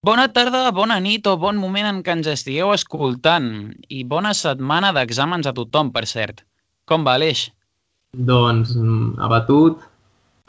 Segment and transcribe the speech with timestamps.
[0.00, 3.48] Bona tarda, bona nit o bon moment en què ens estigueu escoltant.
[3.92, 6.38] I bona setmana d'exàmens a tothom, per cert.
[6.88, 7.42] Com va, Aleix?
[8.30, 9.82] Doncs mm, abatut,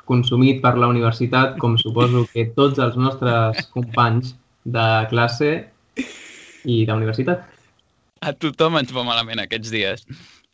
[0.07, 4.29] consumit per la universitat, com suposo que tots els nostres companys
[4.63, 5.49] de classe
[5.99, 7.43] i de universitat.
[8.23, 10.05] A tothom ens va malament aquests dies.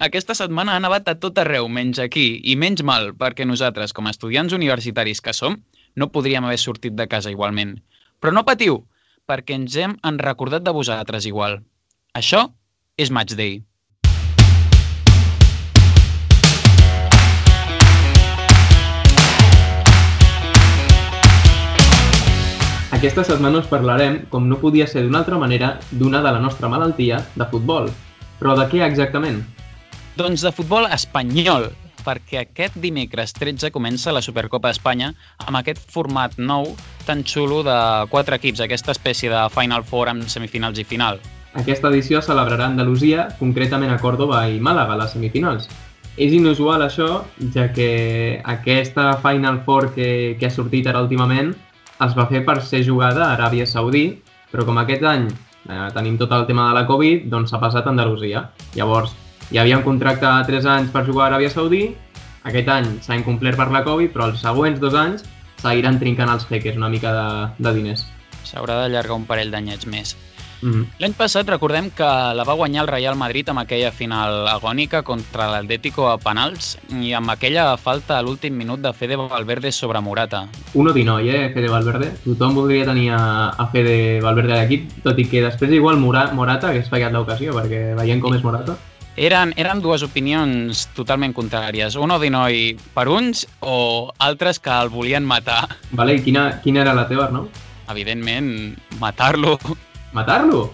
[0.07, 4.09] Aquesta setmana ha nevat a tot arreu, menys aquí, i menys mal, perquè nosaltres, com
[4.09, 5.59] a estudiants universitaris que som,
[5.93, 7.75] no podríem haver sortit de casa igualment.
[8.17, 8.79] Però no patiu,
[9.29, 11.59] perquè ens hem en recordat de vosaltres igual.
[12.17, 12.47] Això
[12.97, 13.59] és Match Day.
[22.97, 26.65] Aquesta setmana us parlarem, com no podia ser d'una altra manera, d'una de la nostra
[26.73, 27.91] malaltia, de futbol.
[28.41, 29.43] Però de què exactament?
[30.17, 31.69] Doncs de futbol espanyol,
[32.07, 35.11] perquè aquest dimecres 13 comença la Supercopa d'Espanya
[35.43, 36.71] amb aquest format nou
[37.07, 37.77] tan xulo de
[38.11, 41.19] quatre equips, aquesta espècie de Final Four amb semifinals i final.
[41.57, 45.67] Aquesta edició celebrarà Andalusia, concretament a Còrdoba i Màlaga, les semifinals.
[46.17, 51.53] És inusual això, ja que aquesta Final Four que, que ha sortit ara últimament
[52.05, 54.07] es va fer per ser jugada a Aràbia Saudí,
[54.51, 57.87] però com aquest any eh, tenim tot el tema de la Covid, doncs s'ha passat
[57.87, 58.47] a Andalusia.
[58.77, 59.15] Llavors,
[59.51, 61.95] hi havia un contracte a 3 anys per jugar a Aràbia Saudí,
[62.47, 65.25] aquest any s'ha incomplert per la Covid, però els següents dos anys
[65.63, 67.27] seguiran trincant els jeques una mica de,
[67.63, 68.07] de diners.
[68.47, 70.15] S'haurà d'allargar un parell d'anyets més.
[70.61, 70.85] Mm -hmm.
[70.99, 72.03] L'any passat recordem que
[72.33, 77.13] la va guanyar el Real Madrid amb aquella final agònica contra l'Atlético a penals i
[77.13, 80.47] amb aquella falta a l'últim minut de Fede Valverde sobre Morata.
[80.73, 82.11] 1-19, eh, Fede Valverde.
[82.25, 86.31] Tothom voldria tenir a, a Fede Valverde a l'equip, tot i que després igual Mora,
[86.33, 88.77] Morata hagués fallat l'ocasió, perquè veient com és Morata...
[89.17, 91.95] Eren, eren dues opinions totalment contràries.
[91.97, 95.63] Un Odinoi per uns o altres que el volien matar.
[95.97, 97.47] Vale, i quina, quina era la teva, Arnau?
[97.89, 99.55] Evidentment, matar-lo.
[100.13, 100.67] Matar-lo?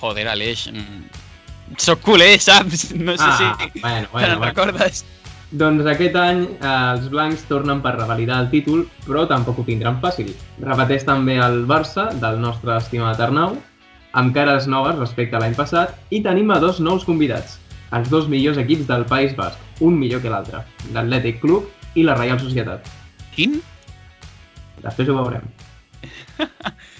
[0.00, 0.66] Joder, Aleix.
[0.72, 1.06] mm,
[1.82, 2.92] Soc culer, saps?
[2.94, 4.44] No sé Ah, si bueno, bueno, n'en bueno.
[4.52, 5.04] recordes.
[5.50, 10.00] Doncs aquest any eh, els blancs tornen per revalidar el títol, però tampoc ho tindran
[10.02, 10.34] fàcil.
[10.60, 13.56] Repeteix també el Barça, del nostre estimat Arnau,
[14.12, 17.58] amb cares noves respecte a l'any passat, i tenim a dos nous convidats,
[17.94, 22.16] els dos millors equips del País Basc, un millor que l'altre, l'Atlètic Club i la
[22.18, 22.88] Reial Societat.
[23.36, 23.60] Quin?
[24.82, 25.46] Després ho veurem.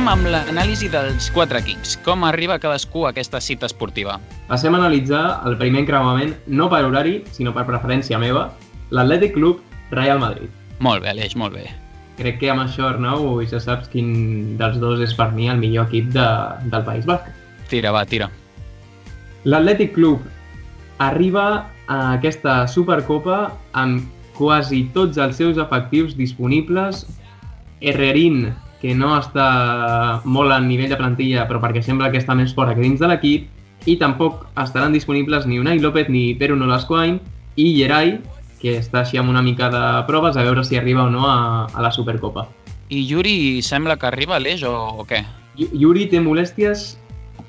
[0.00, 1.90] Comencem amb l'anàlisi dels quatre equips.
[2.00, 4.14] Com arriba cadascú a aquesta cita esportiva?
[4.48, 8.46] Passem a analitzar el primer encreuament no per horari, sinó per preferència meva,
[8.96, 9.58] l'Atlètic Club
[9.92, 10.48] Real Madrid.
[10.80, 11.66] Molt bé, Aleix, molt bé.
[12.16, 15.90] Crec que amb això, Arnau, ja saps quin dels dos és per mi el millor
[15.90, 16.24] equip de,
[16.72, 17.28] del País Basc.
[17.68, 18.30] Tira, va, tira.
[19.44, 20.24] L'Atlètic Club
[21.10, 21.44] arriba
[21.92, 24.08] a aquesta Supercopa amb
[24.40, 27.04] quasi tots els seus efectius disponibles.
[27.84, 28.46] Herrerín,
[28.80, 32.74] que no està molt a nivell de plantilla, però perquè sembla que està més fora
[32.74, 33.48] que dins de l'equip,
[33.88, 37.18] i tampoc estaran disponibles ni Unai López ni Peru Nolascoain,
[37.56, 38.18] i Gerai,
[38.60, 41.66] que està així amb una mica de proves a veure si arriba o no a,
[41.66, 42.46] a la Supercopa.
[42.90, 45.22] I Yuri sembla que arriba, Aleix, o, o què?
[45.56, 46.96] Yu- Yuri té molèsties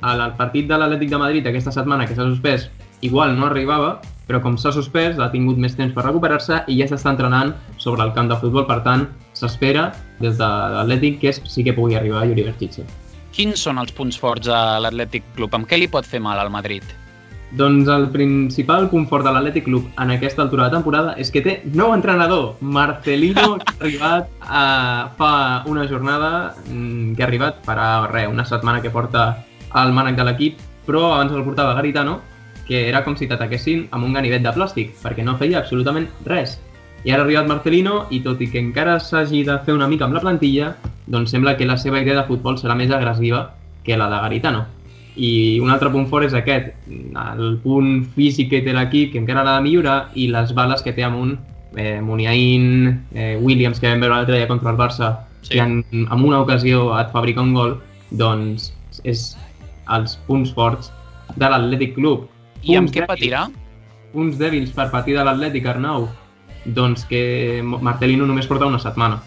[0.02, 2.70] al al partit de l'Atlètic de Madrid aquesta setmana que s'ha suspès,
[3.02, 6.88] igual no arribava, però com s'ha suspès ha tingut més temps per recuperar-se i ja
[6.88, 9.92] s'està entrenant sobre el camp de futbol, per tant s'espera
[10.24, 12.86] des de l'Atlètic que és, sí que pugui arribar Yuri Berchiche.
[13.32, 15.54] Quins són els punts forts a l'Atlètic Club?
[15.56, 16.84] Amb què li pot fer mal al Madrid?
[17.52, 21.42] Doncs el principal punt fort de l'Atlètic Club en aquesta altura de temporada és que
[21.44, 24.64] té nou entrenador, Marcelino, que ha arribat a,
[25.18, 25.32] fa
[25.68, 26.32] una jornada
[26.70, 29.26] mm, que ha arribat farà res, una setmana que porta
[29.76, 32.22] al mànec de l'equip, però abans el portava Garitano,
[32.68, 36.56] que era com si t'ataquessin amb un ganivet de plàstic, perquè no feia absolutament res.
[37.04, 40.06] I ara ha arribat Marcelino i tot i que encara s'hagi de fer una mica
[40.06, 40.76] amb la plantilla,
[41.08, 43.54] doncs sembla que la seva idea de futbol serà més agressiva
[43.84, 44.66] que la de Garitano.
[45.18, 49.44] I un altre punt fort és aquest, el punt físic que té l'equip, que encara
[49.44, 51.34] l'ha de millorar, i les bales que té amunt,
[51.76, 55.12] eh, Muniain, eh, Williams, que vam veure l'altre dia contra el Barça,
[55.42, 55.56] Sí.
[55.56, 57.80] que en, en una ocasió et fabrica un gol,
[58.12, 58.72] doncs
[59.04, 59.36] és
[59.90, 60.92] els punts forts
[61.36, 62.28] de l'Atlètic Club.
[62.62, 63.50] I amb Punts què dèbils- patirà?
[64.14, 66.08] Punts dèbils per patir de l'Atlètic, Arnau?
[66.66, 69.22] Doncs que Marcelino només porta una setmana.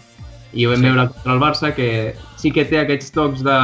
[0.53, 0.85] I ho vam Sí.
[0.85, 0.89] sí.
[0.89, 3.59] veure contra el Barça, que sí que té aquests tocs de,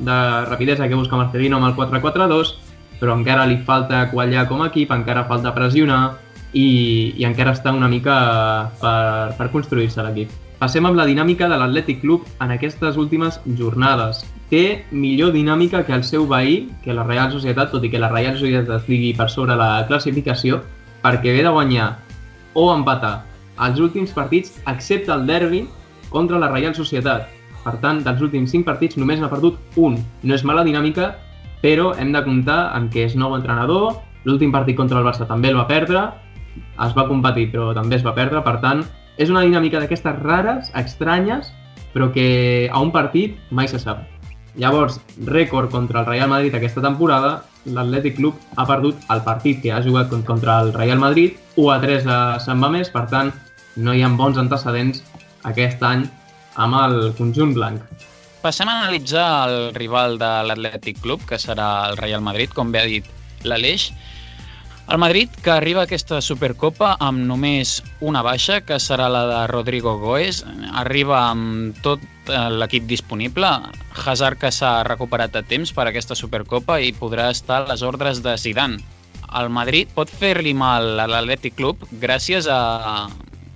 [0.00, 2.54] de rapidesa que busca Marcelino amb el 4-4-2,
[3.00, 6.18] però encara li falta quallar com a equip, encara falta pressionar,
[6.52, 10.30] i, i encara està una mica per, per construir-se l'equip.
[10.60, 14.24] Passem amb la dinàmica de l'Atlètic Club en aquestes últimes jornades.
[14.50, 18.10] Té millor dinàmica que el seu veí, que la Real Societat, tot i que la
[18.10, 20.60] Real Societat estigui per sobre la classificació,
[21.00, 21.96] perquè ve de guanyar
[22.54, 23.20] o empatar
[23.60, 25.66] els últims partits, excepte el derbi
[26.10, 27.28] contra la Real Societat.
[27.60, 29.98] Per tant, dels últims 5 partits només n'ha perdut un.
[30.24, 31.12] No és mala dinàmica,
[31.60, 35.52] però hem de comptar en què és nou entrenador, l'últim partit contra el Barça també
[35.52, 36.06] el va perdre,
[36.80, 38.84] es va competir però també es va perdre, per tant,
[39.20, 41.52] és una dinàmica d'aquestes rares, estranyes,
[41.92, 44.19] però que a un partit mai se sap.
[44.58, 49.72] Llavors, rècord contra el Real Madrid aquesta temporada, l'Atlètic Club ha perdut el partit que
[49.72, 53.32] ha jugat contra el Real Madrid, 1 a 3 a Sant Mamés, per tant,
[53.76, 55.04] no hi ha bons antecedents
[55.46, 56.06] aquest any
[56.56, 57.82] amb el conjunt blanc.
[58.40, 62.80] Passem a analitzar el rival de l'Atlètic Club, que serà el Real Madrid, com bé
[62.80, 63.06] ha dit
[63.44, 63.90] l'Aleix.
[64.90, 69.42] El Madrid, que arriba a aquesta Supercopa amb només una baixa, que serà la de
[69.46, 70.40] Rodrigo Goes,
[70.82, 73.52] arriba amb tot eh, l'equip disponible.
[73.94, 78.24] Hazard que s'ha recuperat a temps per aquesta Supercopa i podrà estar a les ordres
[78.26, 78.82] de Zidane.
[79.38, 83.06] El Madrid pot fer-li mal a l'Atlètic Club gràcies a,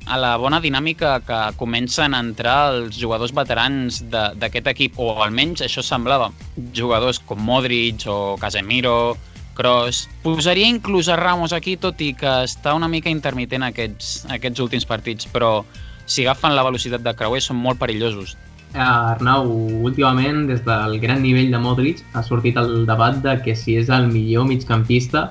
[0.07, 5.67] a la bona dinàmica que comencen a entrar els jugadors veterans d'aquest equip, o almenys
[5.67, 6.31] això semblava.
[6.79, 9.17] Jugadors com Modric o Casemiro,
[9.55, 10.05] Kroos...
[10.25, 14.87] Posaria inclús a Ramos aquí, tot i que està una mica intermitent aquests, aquests últims
[14.89, 15.63] partits, però
[16.07, 18.35] si agafen la velocitat de creuer són molt perillosos.
[18.75, 19.47] Arnau,
[19.87, 23.91] últimament, des del gran nivell de Modric, ha sortit el debat de que si és
[23.95, 25.29] el millor migcampista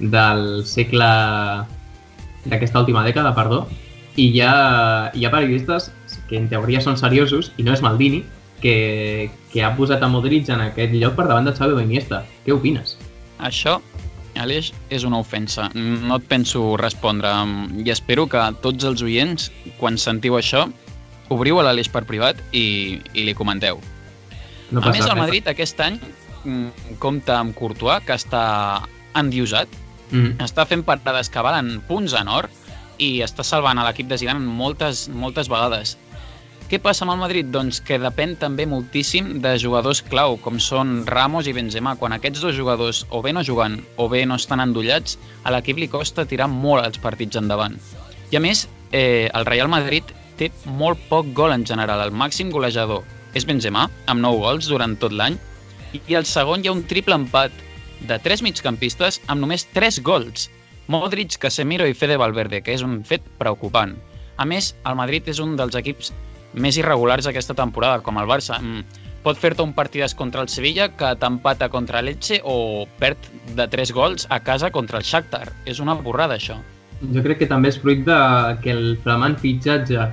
[0.00, 1.10] del segle
[2.48, 3.66] d'aquesta última dècada, perdó,
[4.16, 4.54] i hi ha,
[5.14, 5.92] hi ha periodistes
[6.30, 8.24] que en teoria són seriosos, i no és Maldini,
[8.62, 12.24] que, que ha posat a Modric en aquest lloc per davant de Xavi Iniesta.
[12.46, 12.97] Què opines?
[13.38, 13.78] Això,
[14.38, 15.68] Aleix, és una ofensa.
[15.74, 17.30] No et penso respondre
[17.82, 19.50] i espero que tots els oients,
[19.80, 20.66] quan sentiu això,
[21.34, 23.80] obriu a l'Aleix per privat i, i li comenteu.
[24.70, 25.98] No a més, el Madrid aquest any
[26.44, 28.44] mm, compta amb Courtois, que està
[29.16, 29.68] endiosat,
[30.10, 30.38] mm.
[30.44, 32.50] està fent parades que valen punts en or,
[32.98, 35.96] i està salvant a l'equip de Zidane moltes, moltes vegades.
[36.68, 37.46] Què passa amb el Madrid?
[37.48, 41.94] Doncs que depèn també moltíssim de jugadors clau, com són Ramos i Benzema.
[41.96, 45.16] Quan aquests dos jugadors o bé no juguen o bé no estan endollats,
[45.48, 47.78] a l'equip li costa tirar molt els partits endavant.
[48.28, 52.04] I a més, eh, el Real Madrid té molt poc gol en general.
[52.04, 53.00] El màxim golejador
[53.32, 55.40] és Benzema, amb 9 gols durant tot l'any,
[56.04, 57.52] i al segon hi ha un triple empat
[58.04, 60.50] de tres migcampistes amb només 3 gols.
[60.86, 63.96] Modric, Casemiro i Fede Valverde, que és un fet preocupant.
[64.36, 66.12] A més, el Madrid és un dels equips
[66.54, 68.58] més irregulars aquesta temporada, com el Barça.
[68.60, 73.66] Mm, pot fer-te un partidàs contra el Sevilla que t'empata contra l'Elche o perd de
[73.68, 75.48] 3 gols a casa contra el Shakhtar.
[75.66, 76.58] És una borrada, això.
[77.14, 78.20] Jo crec que també és fruit de
[78.62, 80.08] que el flamant fitxatge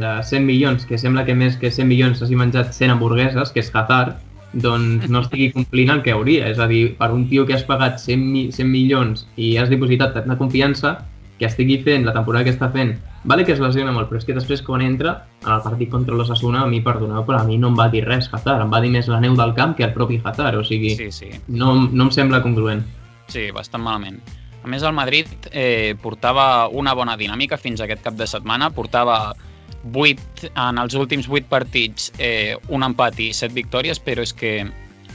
[0.00, 3.64] de 100 milions, que sembla que més que 100 milions hagi menjat 100 hamburgueses, que
[3.64, 4.18] és Hazard,
[4.52, 6.48] doncs no estigui complint el que hauria.
[6.50, 10.14] És a dir, per un tio que has pagat 100, 100 milions i has dipositat
[10.16, 10.98] tanta confiança,
[11.40, 12.92] que estigui fent la temporada que està fent,
[13.24, 16.16] vale que es lesiona molt, però és que després quan entra en el partit contra
[16.16, 18.82] l'Ossassuna, a mi, perdoneu, però a mi no em va dir res Hazard, em va
[18.84, 21.30] dir més la neu del camp que el propi Hazard, o sigui, sí, sí.
[21.48, 22.84] No, no em sembla congruent.
[23.32, 24.20] Sí, bastant malament.
[24.60, 29.32] A més, el Madrid eh, portava una bona dinàmica fins aquest cap de setmana, portava
[29.80, 34.58] 8, en els últims 8 partits eh, un empat i 7 victòries, però és que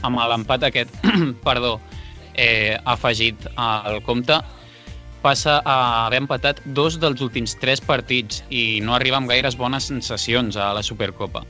[0.02, 0.90] amb l'empat aquest,
[1.46, 1.76] perdó,
[2.34, 4.42] eh, afegit al compte,
[5.26, 9.88] passa a haver empatat dos dels últims tres partits i no arriba amb gaires bones
[9.90, 11.42] sensacions a la Supercopa.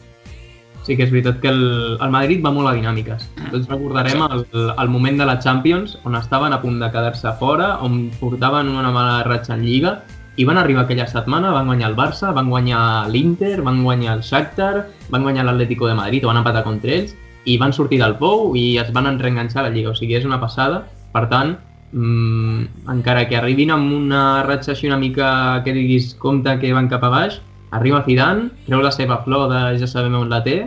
[0.87, 1.65] Sí que és veritat que el,
[1.99, 3.25] el Madrid va molt a dinàmiques.
[3.51, 7.73] Tots recordarem el, el moment de la Champions, on estaven a punt de quedar-se fora,
[7.83, 9.97] on portaven una mala ratxa en Lliga,
[10.37, 12.81] i van arribar aquella setmana, van guanyar el Barça, van guanyar
[13.11, 17.17] l'Inter, van guanyar el Shakhtar, van guanyar l'Atlético de Madrid, o van empatar contra ells,
[17.47, 19.91] i van sortir del pou i es van reenganxar a la Lliga.
[19.91, 20.85] O sigui, és una passada.
[21.15, 21.57] Per tant,
[21.93, 26.91] mmm, encara que arribin amb una ratxa així una mica que diguis compte que van
[26.93, 27.41] cap a baix,
[27.77, 30.59] arriba Zidane, treu la seva flor de ja sabem on la té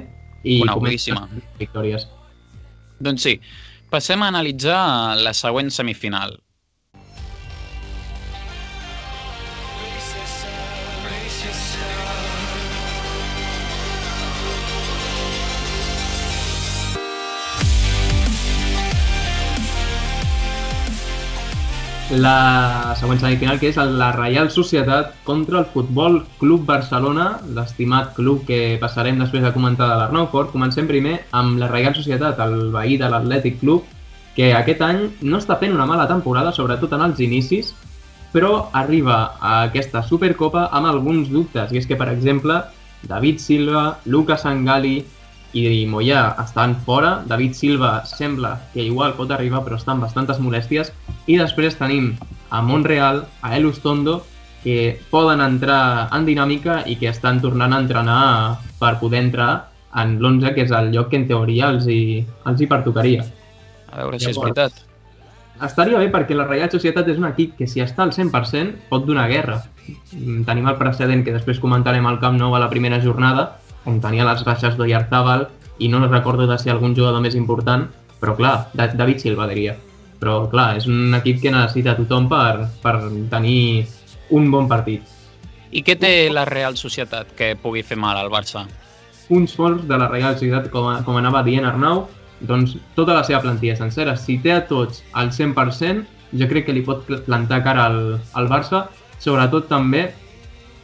[0.44, 1.16] i comença
[1.60, 2.08] victòries.
[3.00, 3.40] Doncs sí,
[3.92, 4.82] passem a analitzar
[5.24, 6.38] la següent semifinal.
[22.10, 28.46] La següent semifinal, que és la Reial Societat contra el Futbol Club Barcelona, l'estimat club
[28.48, 30.50] que passarem després a comentar de l'Arnau Fort.
[30.54, 33.86] Comencem primer amb la Reial Societat, el veí de l'Atlètic Club,
[34.36, 37.76] que aquest any no està fent una mala temporada, sobretot en els inicis,
[38.34, 42.64] però arriba a aquesta Supercopa amb alguns dubtes, i és que, per exemple,
[43.06, 45.04] David Silva, Lucas Angali
[45.54, 47.20] i Moyà estan fora.
[47.28, 50.92] David Silva sembla que igual pot arribar, però estan bastantes molèsties.
[51.28, 52.14] I després tenim
[52.50, 54.24] a Montreal, a El Ustondo,
[54.64, 60.20] que poden entrar en dinàmica i que estan tornant a entrenar per poder entrar en
[60.20, 63.26] l'11, que és el lloc que en teoria els hi, els hi pertocaria.
[63.90, 64.86] A veure si és veritat.
[65.66, 69.04] Estaria bé perquè la Reial Societat és un equip que si està al 100% pot
[69.08, 69.58] donar guerra.
[70.14, 73.58] Mm, Tenim el precedent que després comentarem al Camp Nou a la primera jornada,
[73.90, 75.48] on tenia les baixes d'Oyarzábal
[75.80, 77.88] i no recordo de si algun jugador més important,
[78.20, 79.76] però clar, Da- David Silva diria.
[80.20, 82.98] Però clar, és un equip que necessita tothom per, per
[83.32, 83.88] tenir
[84.36, 85.02] un bon partit.
[85.72, 88.66] I què té la Real Societat que pugui fer mal al Barça?
[89.30, 92.08] Uns fons de la Reial Societat, com, a- com anava dient Arnau,
[92.42, 94.16] doncs tota la seva plantilla sencera.
[94.18, 96.04] Si té a tots al 100%,
[96.40, 98.88] jo crec que li pot pl- plantar cara al, al Barça,
[99.20, 100.10] sobretot també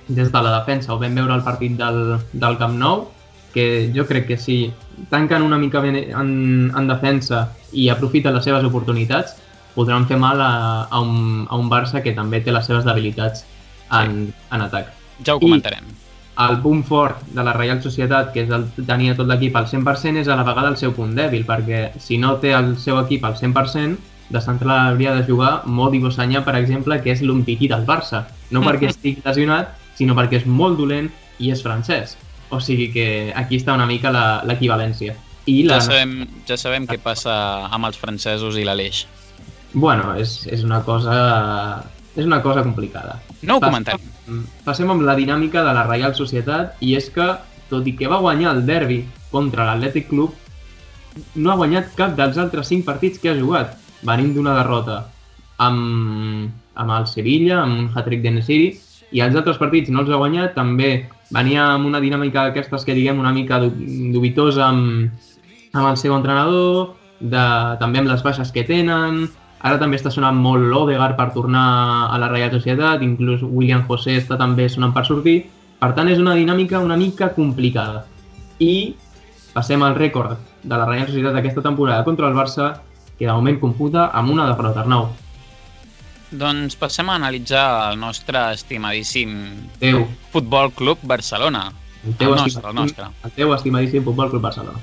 [0.08, 0.94] des de la defensa.
[0.94, 3.08] Ho vam veure al partit del, del Camp Nou,
[3.54, 4.74] que jo crec que si
[5.10, 9.38] tanquen una mica ben en, en defensa i aprofiten les seves oportunitats,
[9.76, 13.46] podran fer mal a, a, un, a un Barça que també té les seves debilitats
[13.92, 14.92] en, en atac.
[15.26, 15.94] Ja ho I- comentarem.
[16.36, 20.20] El punt fort de la Reial Societat, que és el tenir tot l'equip al 100%,
[20.20, 23.24] és a la vegada el seu punt dèbil, perquè si no té el seu equip
[23.24, 23.96] al 100%,
[24.36, 28.26] de central hauria de jugar Modi Bossanyà, per exemple, que és l'umpití del Barça.
[28.52, 31.10] No perquè estigui lesionat, sinó perquè és molt dolent
[31.40, 32.18] i és francès.
[32.54, 35.16] O sigui que aquí està una mica la- l'equivalència.
[35.46, 35.80] I la...
[35.80, 36.14] Ja sabem,
[36.48, 37.34] ja sabem què passa
[37.74, 39.06] amb els francesos i l'Aleix.
[39.74, 41.84] Bueno, és, és una cosa...
[42.16, 43.18] És una cosa complicada.
[43.44, 44.46] No ho Pas- comentarem.
[44.64, 47.26] Passem amb la dinàmica de la Reial Societat i és que,
[47.70, 49.02] tot i que va guanyar el derbi
[49.34, 50.32] contra l'Atlètic Club,
[51.36, 53.76] no ha guanyat cap dels altres cinc partits que ha jugat.
[54.08, 55.02] Venim d'una derrota
[55.60, 58.72] amb, amb el Sevilla, amb un hat-trick de Nesiri,
[59.16, 62.94] i els altres partits no els ha guanyat, també venia amb una dinàmica d'aquestes que
[62.98, 63.72] diguem una mica du-
[64.14, 65.10] dubitosa amb,
[65.74, 67.46] amb el seu entrenador, de,
[67.80, 69.26] també amb les baixes que tenen,
[69.66, 74.18] ara també està sonant molt l'Odegaard per tornar a la Reial Societat, inclús William José
[74.20, 75.46] està també sonant per sortir,
[75.80, 78.04] per tant és una dinàmica una mica complicada.
[78.60, 78.96] I
[79.56, 82.74] passem al rècord de la Reial Societat d'aquesta temporada contra el Barça,
[83.18, 85.08] que de moment computa amb una derrota, Arnau.
[86.36, 89.32] Doncs passem a analitzar el nostre estimadíssim
[89.80, 91.72] Teu, Futbol Club Barcelona.
[92.06, 93.06] el teu, El nostre, el nostre.
[93.24, 94.80] el teu estimadíssim Futbol Club Barcelona.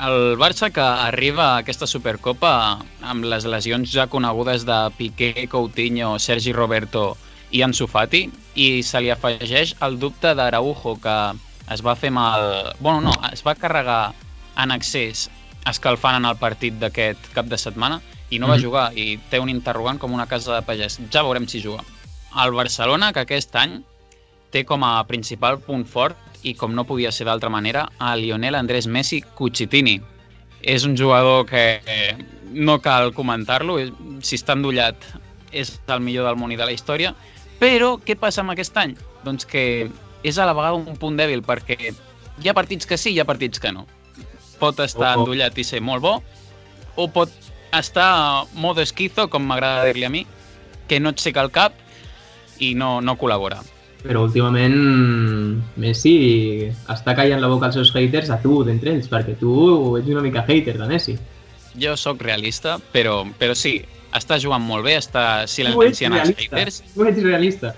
[0.00, 6.18] El Barça que arriba a aquesta Supercopa amb les lesions ja conegudes de Piqué, Coutinho,
[6.18, 7.16] Sergi Roberto
[7.50, 11.16] i Ansu Fati i se li afegeix el dubte d'Araujo que
[11.70, 12.74] es va fer mal...
[12.80, 14.12] Bueno, no, es va carregar
[14.56, 15.28] en excés
[15.66, 18.00] escalfant en el partit d'aquest cap de setmana
[18.30, 18.62] i no va Mhm.
[18.62, 20.98] jugar i té un interrogant com una casa de pagès.
[21.10, 21.82] Ja veurem si juga.
[22.44, 23.82] El Barcelona, que aquest any
[24.50, 28.54] té com a principal punt fort i com no podia ser d'altra manera, a Lionel
[28.54, 30.00] Andrés Messi Cucitini.
[30.62, 32.16] És un jugador que eh,
[32.52, 33.78] no cal comentar-lo,
[34.22, 34.96] si està endollat
[35.52, 37.14] és el millor del món i de la història,
[37.60, 38.96] però què passa amb aquest any?
[39.24, 39.90] Doncs que
[40.22, 41.94] és a la vegada un punt dèbil perquè
[42.42, 43.86] hi ha partits que sí i hi ha partits que no.
[44.58, 45.22] Pot estar Oh, oh.
[45.24, 46.22] endollat i ser molt bo,
[46.96, 47.30] o pot
[47.78, 50.24] estar modo esquizo, com m'agrada dir-li a mi,
[50.88, 51.76] que no et seca el cap
[52.58, 53.60] i no, no col·labora.
[54.00, 54.76] Però últimament
[55.80, 56.14] Messi
[56.88, 60.24] està callant la boca als seus haters a tu d'entre ells, perquè tu ets una
[60.24, 61.16] mica hater de Messi.
[61.80, 63.76] Jo sóc realista, però, però sí,
[64.16, 66.80] està jugant molt bé, està silenciant els haters.
[66.94, 67.74] Tu ets realista.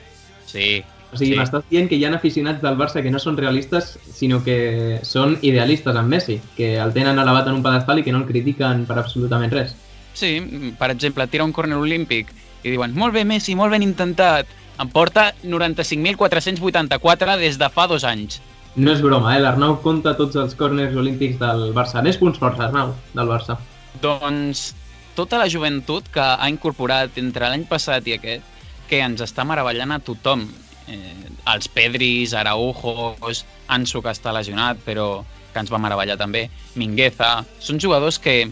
[0.46, 0.82] Sí,
[1.12, 1.38] O sigui, Sí.
[1.38, 5.37] m'estàs dient que hi ha aficionats del Barça que no són realistes, sinó que són
[5.42, 8.87] idealistes amb Messi, que el tenen elevat en un pedestal i que no el critiquen
[8.87, 9.75] per absolutament res.
[10.14, 12.28] sí, per exemple, tira un córner olímpic
[12.62, 14.47] i diuen, molt bé Messi, molt ben intentat,
[14.78, 18.40] em porta 95.484 des de fa dos anys.
[18.76, 19.40] No és broma, eh?
[19.40, 22.02] L'Arnau compta tots els córners olímpics del Barça.
[22.02, 23.59] Més punts forts, Arnau, del Barça.
[24.00, 24.75] Doncs
[25.14, 28.42] tota la joventut que ha incorporat entre l'any passat i aquest,
[28.88, 30.47] que ens està meravellant a tothom.
[30.90, 35.22] Eh, els Pedris, Araujos, Ansu que està lesionat però
[35.52, 36.46] que ens va meravellar també,
[36.80, 38.46] Mingueza, són jugadors que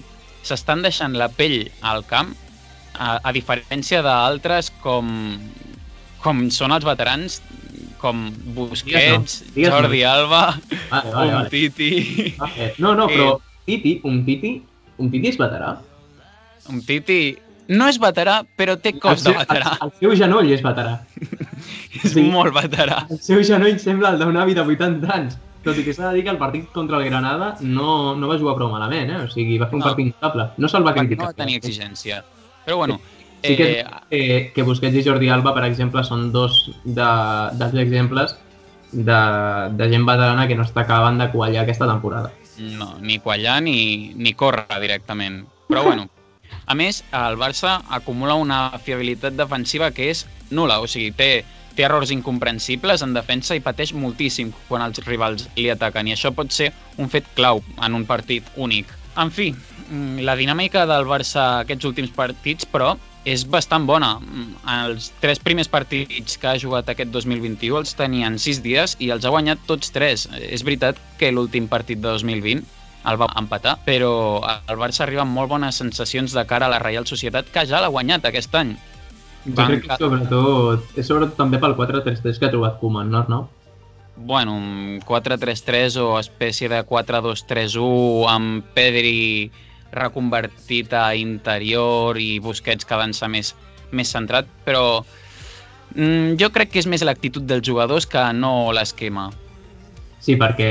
[0.44, 2.34] s'estan deixant la pell al camp
[2.94, 5.10] a, a diferència d'altres com,
[6.20, 7.40] com són els veterans
[8.00, 8.22] com
[8.56, 9.74] Busquets, Digues-me, digues-me.
[9.74, 10.42] Jordi Alba,
[10.88, 11.44] Vale, vale, vale.
[11.44, 12.34] Umtiti...
[12.38, 12.72] Vale.
[12.78, 13.34] No, no, però
[13.68, 14.54] Titi, un Titi,
[14.98, 15.74] un Titi és veterà.
[16.72, 17.20] Un Titi
[17.70, 19.76] no és veterà, però té cos de veterà.
[19.76, 20.96] El, el seu genoll és veterà.
[22.04, 22.22] És sí.
[22.30, 23.04] molt veterà.
[23.10, 25.38] El seu genoll sembla el d'un avi de 80 anys.
[25.64, 28.38] Tot i que s'ha de dir que el partit contra el Granada no, no va
[28.40, 29.18] jugar prou malament, eh?
[29.26, 29.90] O sigui, va fer un No.
[29.90, 30.46] partit notable.
[30.56, 31.26] No se'l va criticar.
[31.26, 32.22] no va tenir exigència.
[32.64, 33.00] Però bueno,
[33.42, 37.06] Sí que, eh, que, que Busquets i Jordi Alba, per exemple, són dos de,
[37.56, 38.34] dels exemples
[38.92, 39.20] de,
[39.78, 42.32] de gent veterana que no està acabant de quallar aquesta temporada.
[42.58, 45.46] No, ni quallar ni, ni córrer directament.
[45.70, 46.08] Però bueno,
[46.66, 51.30] a més, el Barça acumula una fiabilitat defensiva que és nula, o sigui, té,
[51.80, 56.34] té errors incomprensibles en defensa i pateix moltíssim quan els rivals li ataquen, i això
[56.36, 56.70] pot ser
[57.00, 58.90] un fet clau en un partit únic.
[59.16, 64.18] En fi, mm, la dinàmica del Barça aquests últims partits, però, és bastant bona.
[64.64, 69.24] Els tres primers partits que ha jugat aquest 2021 els tenien sis dies i els
[69.24, 70.28] ha guanyat tots tres.
[70.40, 72.64] És veritat que l'últim partit de 2020
[73.10, 76.78] el va empatar, però el Barça arriba amb molt bones sensacions de cara a la
[76.78, 78.76] Reial Societat, que ja l'ha guanyat aquest any.
[79.46, 83.48] Jo crec que sobretot, és sobretot també pel 4-3-3 que ha trobat Koeman, no Arnau?
[84.20, 84.58] Bueno,
[85.08, 89.50] 4-3-3 o espècie de 4-2-3-1 amb Pedri
[89.96, 93.54] reconvertit a interior i Busquets que avança més,
[93.96, 95.00] més centrat, però
[95.96, 99.30] mm, jo crec que és més l'actitud dels jugadors que no l'esquema.
[100.20, 100.70] Sí, perquè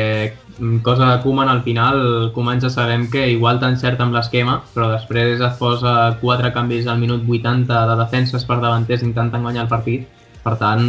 [0.59, 1.99] mm, cosa de Koeman al final,
[2.35, 7.01] Koeman ja sabem que igual t'encerta amb l'esquema, però després et posa quatre canvis al
[7.01, 10.07] minut 80 de defenses per davanters intentant guanyar el partit.
[10.43, 10.85] Per tant,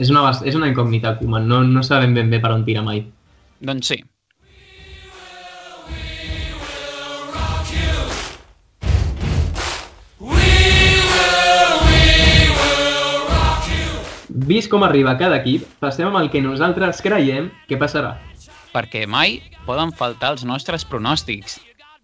[0.00, 3.04] és una, és una incògnita Koeman, no, no sabem ben bé per on tira mai.
[3.60, 4.00] Doncs sí,
[14.46, 18.12] Vist com arriba cada equip, passem amb el que nosaltres creiem que passarà.
[18.70, 21.56] Perquè mai poden faltar els nostres pronòstics.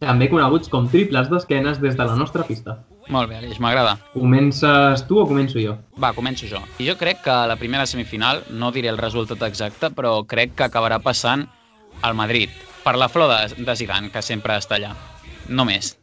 [0.03, 2.81] També coneguts com triples d'esquenes des de la nostra pista.
[3.15, 3.93] Molt bé, Aleix, m'agrada.
[4.17, 5.77] Comences tu o començo jo?
[6.03, 6.59] Va, començo jo.
[6.83, 10.67] I jo crec que la primera semifinal, no diré el resultat exacte, però crec que
[10.67, 11.47] acabarà passant
[12.03, 12.51] al Madrid,
[12.83, 14.97] per la flor de, de Zidane, que sempre està allà.
[15.47, 15.95] No més.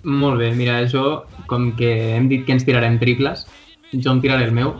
[0.00, 3.44] Molt bé, mira, jo, com que hem dit que ens tirarem triples,
[3.92, 4.78] jo em tiraré el meu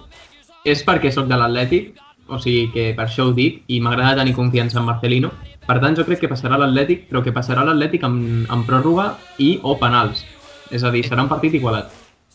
[0.64, 1.92] és perquè sóc de l'Atlètic,
[2.28, 5.30] o sigui que per això ho dic, i m'agrada tenir confiança en Marcelino.
[5.64, 9.58] Per tant, jo crec que passarà l'Atlètic, però que passarà l'Atlètic amb, amb pròrroga i
[9.62, 10.24] o penals.
[10.72, 11.92] És a dir, serà un partit igualat.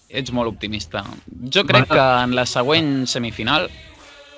[0.10, 1.04] Ets molt optimista.
[1.54, 3.68] Jo crec que en la següent semifinal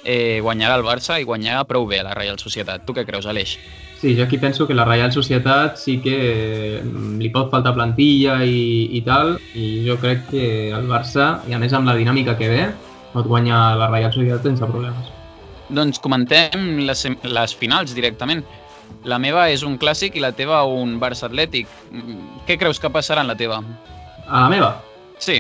[0.04, 2.84] eh, guanyarà el Barça i guanyarà prou bé la Reial Societat.
[2.88, 3.58] Tu què creus, Aleix?
[4.02, 6.18] Sí, jo aquí penso que la Reial Societat sí que
[6.82, 11.56] mm, li pot faltar plantilla i, i tal, i jo crec que el Barça, i
[11.56, 12.66] a més amb la dinàmica que ve,
[13.14, 15.12] pot guanyar la Reial Societat sense problemes.
[15.72, 18.44] Doncs comentem les, les finals directament.
[19.08, 21.70] La meva és un clàssic i la teva un Barça Atlètic.
[22.48, 23.62] Què creus que passarà en la teva?
[24.28, 24.72] A la meva?
[25.22, 25.40] Sí.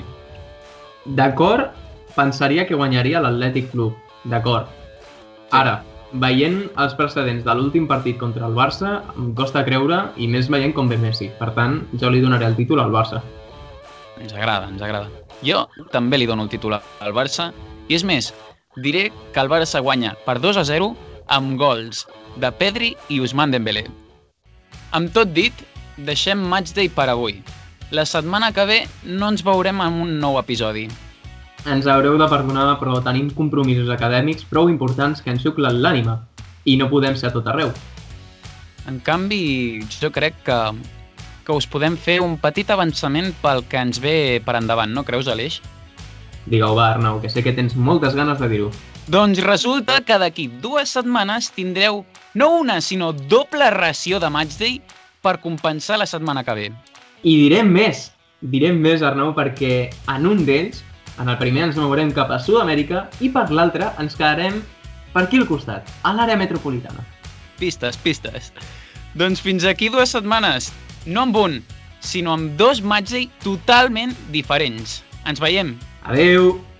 [1.05, 1.71] D'acord,
[2.15, 3.97] pensaria que guanyaria l'Atlètic Club.
[4.31, 4.69] D'acord.
[4.71, 5.57] Sí.
[5.57, 5.81] Ara,
[6.13, 10.75] veient els precedents de l'últim partit contra el Barça, em costa creure i més veient
[10.75, 11.31] com ve Messi.
[11.39, 13.23] Per tant, jo li donaré el títol al Barça.
[14.21, 15.09] Ens agrada, ens agrada.
[15.45, 17.51] Jo també li dono el títol al Barça
[17.89, 18.31] i és més,
[18.77, 20.91] diré que el Barça guanya per 2 a 0
[21.31, 22.05] amb gols
[22.39, 23.85] de Pedri i Ousmane Dembélé.
[24.91, 25.53] Amb tot dit,
[25.97, 27.41] deixem Matchday per avui.
[27.91, 30.87] La setmana que ve no ens veurem en un nou episodi.
[31.69, 36.17] Ens haureu de perdonar, però tenim compromisos acadèmics prou importants que ens xuclen l'ànima
[36.65, 37.69] i no podem ser a tot arreu.
[38.89, 40.57] En canvi, jo crec que
[41.45, 45.29] que us podem fer un petit avançament pel que ens ve per endavant, no creus,
[45.31, 45.59] Aleix?
[46.45, 48.71] Digue-ho, va, Arnau, que sé que tens moltes ganes de dir-ho.
[49.11, 54.79] Doncs resulta que d'aquí dues setmanes tindreu no una, sinó doble ració de Matchday
[55.21, 56.67] per compensar la setmana que ve.
[57.21, 58.09] I direm més,
[58.41, 60.83] direm més, Arnau, perquè en un d'ells,
[61.21, 64.61] en el primer ens mourem cap a Sud-amèrica i per l'altre ens quedarem
[65.13, 67.03] per aquí al costat, a l'àrea metropolitana.
[67.59, 68.53] Pistes, pistes.
[69.13, 70.71] Doncs fins aquí dues setmanes
[71.05, 71.61] no amb un,
[72.01, 75.01] sinó amb dos Matchday totalment diferents.
[75.25, 75.77] Ens veiem.
[76.03, 76.70] Adeu!